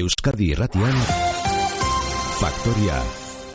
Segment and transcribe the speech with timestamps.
[0.00, 0.96] Euskadi Irratian
[2.40, 3.02] Factoria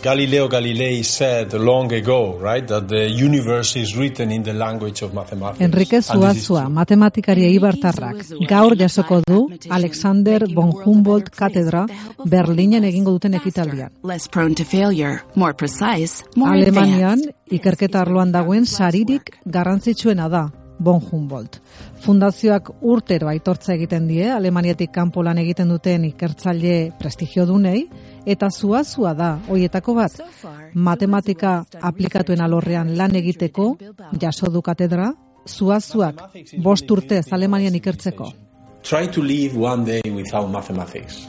[0.02, 5.14] Galileo Galilei said long ago, right, that the universe is written in the language of
[5.14, 5.60] mathematics.
[5.60, 11.86] Enrique Zuazua, matematikaria eibartarrak, gaur jasoko du Alexander von Humboldt Katedra
[12.24, 13.92] Berlinen egingo duten ekitaldian.
[14.04, 17.20] less prone to failure, more precise, more Alemanian
[17.52, 20.50] ikerketa arloan dagoen saririk garrantzitsuena da
[20.80, 21.60] von Humboldt.
[22.00, 27.86] Fundazioak urtero aitortza egiten die Alemaniatik kanpo lan egiten duten ikertzaile prestigiodunei
[28.26, 30.20] eta zuazua da hoietako bat.
[30.74, 33.74] Matematika aplikatuen alorrean lan egiteko
[34.22, 35.12] jaso du katedra
[35.48, 36.22] zuazuak
[36.64, 38.32] bost urtez Alemanian ikertzeko.
[38.84, 41.28] Try to live one day without mathematics.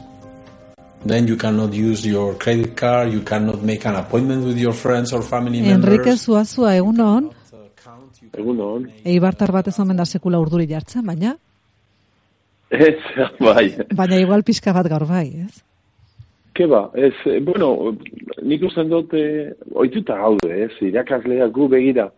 [1.05, 5.11] Then you cannot use your credit card, you cannot make an appointment with your friends
[5.13, 5.83] or family members.
[5.83, 7.30] Enrique Zuazua egunon,
[8.37, 8.85] Egun hon.
[9.05, 11.35] eibartar bat ez omen da sekula urduri jartzen, baina
[12.71, 12.95] Ez,
[13.39, 13.65] bai.
[13.95, 15.63] baina igual pixka bat gaur bai, ez?
[16.55, 17.97] Ke ba, ez, eh, bueno,
[18.43, 22.09] nik usten dut, eh, oituta gaude, ez, irakasleak gu begira,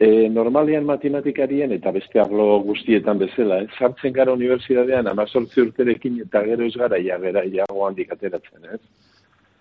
[0.00, 6.42] eh, normalean matematikarien eta beste arlo guztietan bezala, ez, sartzen gara unibertsitatean amazortzi urterekin eta
[6.48, 8.80] gero ez gara ja, gara iago handik ateratzen, ez.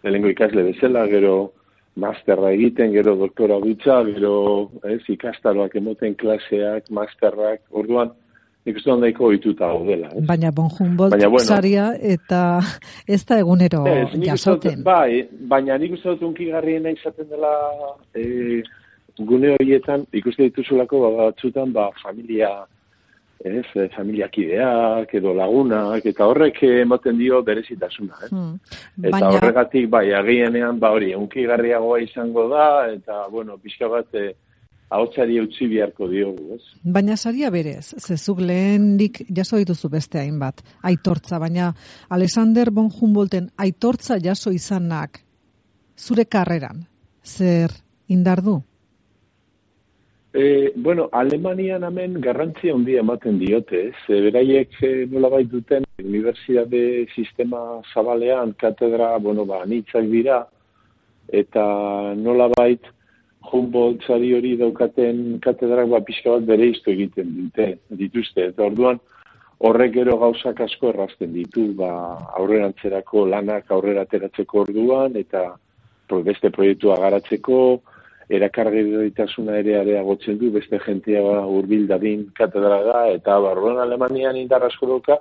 [0.03, 1.51] Lehenengo ikasle bezala, gero
[1.95, 8.13] masterra egiten, gero doktora dutza, gero ez, ikastaroak emoten klaseak, masterrak, orduan,
[8.65, 10.23] nik uste dut nahiko ohituta gaudela, ez.
[10.29, 11.45] Baina bon Humboldt Baina, bueno.
[11.45, 12.61] saria eta
[13.07, 14.83] ez da egunero Ez, uste dut, jasoten.
[14.83, 17.51] bai, baina nik uste dut unkigarriena izaten dela
[18.15, 18.61] e,
[19.17, 22.53] gune horietan, ikuste dituzulako ba, batzutan, ba, familia,
[23.43, 28.29] ez, e, familiakideak edo lagunak, eta horrek ematen dio berezitasuna, ez?
[28.31, 28.55] Hmm.
[29.01, 34.33] Eta Baina horregatik, bai, agienean, ba hori, unkigarriagoa izango da, eta, bueno, pixka bat, e,
[34.91, 36.61] ahotsari utzi beharko diogu, ez?
[36.83, 41.71] baina saria berez, zezuk lehendik jaso dituzu beste hainbat, aitortza, baina
[42.09, 45.23] Alexander von Humboldten aitortza jaso izanak
[45.97, 46.83] zure karreran,
[47.23, 47.71] zer
[48.11, 48.59] indar du?
[50.33, 53.97] E, bueno, Alemanian hemen garrantzia handia ematen diote, ez?
[54.07, 60.45] E, beraiek e, nolabait duten unibertsitate sistema zabalean katedra, bueno, ba, anitzak dira,
[61.27, 61.65] eta
[62.15, 62.87] nolabait
[63.51, 67.67] Humboldt sari hori daukaten katedrak ba, pixka bat bere iztu egiten dute,
[67.99, 68.51] dituzte.
[68.53, 69.01] Eta orduan,
[69.67, 71.91] horrek gero gauzak asko errazten ditu, ba,
[72.39, 75.49] aurrerantzerako lanak aurrera ateratzeko orduan, eta
[76.23, 77.57] beste proiektua garatzeko,
[78.37, 84.63] erakargaitasuna ere areagotzen du, beste jentea ba, hurbil dadin katedra da, eta barruan Alemanian indar
[84.67, 85.17] asko dauka,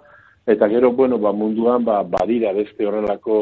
[0.47, 3.41] eta gero, bueno, ba, munduan ba, badira beste horrelako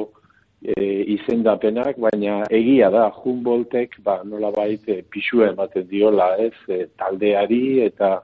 [0.62, 7.80] e, izendapenak, baina egia da, Humboldtek, ba, nola baita, pixua ematen diola, ez, e, taldeari
[7.86, 8.18] eta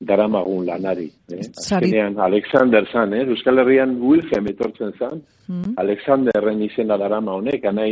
[0.00, 1.06] daramagun lanari.
[1.32, 1.44] Eh?
[1.56, 3.24] Azkenean, Alexander zan, eh?
[3.24, 5.76] Euskal Herrian Wilhelm etortzen zan, Hmm?
[5.78, 7.90] Alexanderren izena darama honek, anai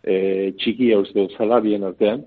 [0.00, 0.14] e,
[0.56, 2.22] txikia uste dut zala bien artean,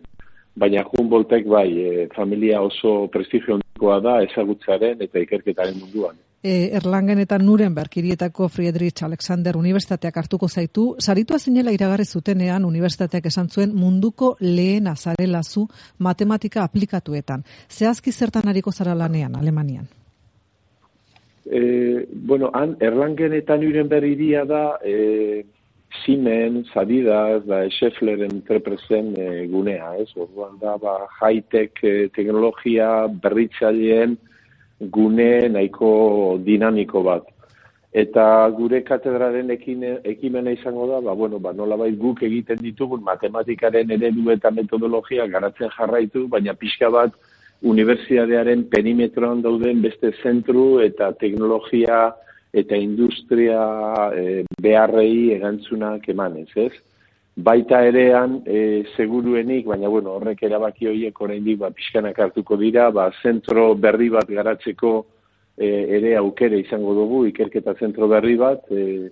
[0.59, 6.18] baina Humboldtek bai, e, familia oso prestigio handikoa da ezagutzaren eta ikerketaren munduan.
[6.40, 13.28] E, Erlangen eta Nuremberg hirietako Friedrich Alexander Unibertsitateak hartuko zaitu, saritua zinela iragarri zutenean Unibertsitateak
[13.28, 15.68] esan zuen munduko lehen azarela zu
[15.98, 17.44] matematika aplikatuetan.
[17.69, 19.88] Zehazki zertan hariko zara lanean, Alemanian.
[21.46, 25.44] E, bueno, han Erlangen eta Nuremberg iria da e,
[26.04, 30.10] Siemens, Adidas, da Scheffleren entrepresen e, gunea, ez?
[30.16, 34.16] Orduan da, ba, high-tech e, teknologia berritzaileen
[34.94, 37.26] gune nahiko dinamiko bat.
[37.90, 38.24] Eta
[38.54, 44.30] gure katedraren ekine, ekimena izango da, ba, bueno, ba, nolabait guk egiten ditugun matematikaren eredu
[44.30, 47.18] eta metodologia garatzen jarraitu, baina pixka bat
[47.66, 52.12] unibertsitatearen perimetroan dauden beste zentru eta teknologia
[52.52, 56.74] eta industria e, beharrei erantzunak emanez, ez?
[57.40, 63.10] Baita erean, e, seguruenik, baina bueno, horrek erabaki horiek oraindik ba, pixkanak hartuko dira, ba,
[63.24, 64.94] zentro berri bat garatzeko
[65.56, 69.12] e, ere aukere izango dugu, ikerketa zentro berri bat, e,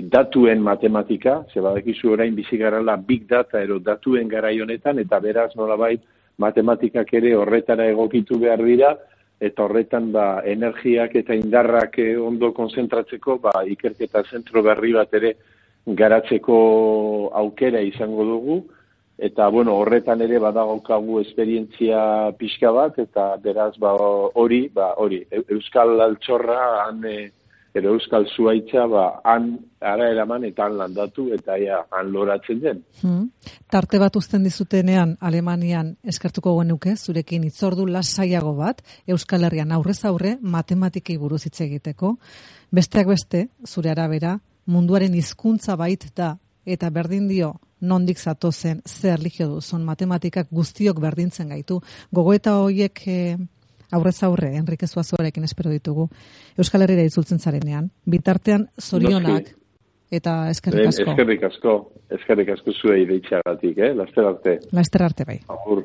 [0.00, 5.52] datuen matematika, ze badakizu orain bizi garala big data ero datuen garai honetan, eta beraz
[5.56, 6.02] nolabait
[6.38, 8.96] matematikak ere horretara egokitu behar dira,
[9.42, 15.34] eta horretan ba, energiak eta indarrak eh, ondo konzentratzeko ba, ikerketa zentro berri bat ere
[15.86, 16.56] garatzeko
[17.34, 18.58] aukera izango dugu,
[19.18, 23.92] eta bueno, horretan ere badagaukagu esperientzia pixka bat, eta beraz ba,
[24.44, 27.30] hori, ba, hori, Eu- Euskal Altxorra, han, eh,
[27.74, 32.82] edo Euskal Zuaitza, ba, han ara eraman eta han landatu, eta ja, han loratzen den.
[33.00, 33.30] Hmm.
[33.72, 40.36] Tarte bat uzten dizutenean Alemanian eskertuko genuke zurekin itzordu lasaiago bat Euskal Herrian aurrez aurre
[40.40, 42.16] matematikei buruz hitz egiteko.
[42.72, 49.48] Besteak beste, zure arabera, munduaren hizkuntza bait da, eta berdin dio, nondik zatozen, zer erlijio
[49.56, 51.80] duzun, matematikak guztiok berdintzen gaitu.
[52.14, 53.18] Gogoeta horiek e,
[53.92, 56.08] aurrez aurre, Enrique Zuazuarekin espero ditugu,
[56.58, 57.90] Euskal Herriera itzultzen zarenean.
[58.08, 59.52] Bitartean, zorionak,
[60.12, 61.10] eta eskerrik asko.
[61.12, 61.74] Eskerrik asko,
[62.18, 63.92] eskerrik asko zuei deitxagatik, eh?
[63.96, 64.58] Laster arte.
[64.72, 65.38] Laster arte bai.
[65.52, 65.84] Agur.